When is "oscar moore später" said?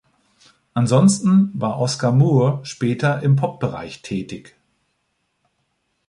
1.77-3.21